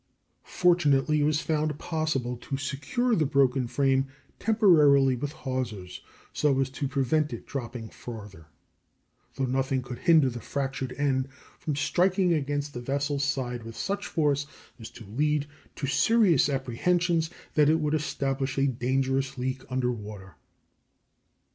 [0.49, 4.07] Fortunately it was found possible to secure the broken frame
[4.39, 6.01] temporarily with hawsers
[6.33, 8.47] so as to prevent it dropping farther,
[9.35, 11.27] though nothing could hinder the fractured end
[11.59, 14.47] from striking against the vessel's side with such force
[14.79, 15.45] as to lead
[15.75, 20.35] to serious apprehensions that it would establish a dangerous leak under water.